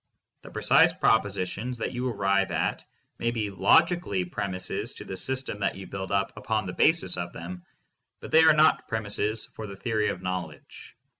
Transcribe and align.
The 0.41 0.49
pre 0.49 0.63
cise 0.63 0.99
propositions 0.99 1.77
that 1.77 1.91
you 1.91 2.09
arrive 2.09 2.49
at 2.49 2.83
may 3.19 3.29
be 3.29 3.51
logically 3.51 4.25
prem 4.25 4.53
ises 4.53 4.95
to 4.95 5.05
the 5.05 5.15
system 5.15 5.59
that 5.59 5.75
you 5.75 5.85
build 5.85 6.11
up 6.11 6.35
upon 6.35 6.65
the 6.65 6.73
basis 6.73 7.17
of 7.17 7.33
them, 7.33 7.61
but 8.19 8.31
they 8.31 8.41
are 8.43 8.55
not 8.55 8.87
premises 8.87 9.45
for 9.45 9.67
the 9.67 9.75
theory 9.75 10.07
of 10.09 10.23
knowledge. 10.23 10.95